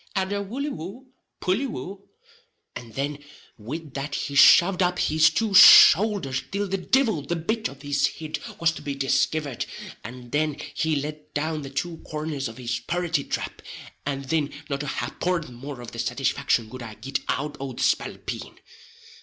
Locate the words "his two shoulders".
4.97-6.41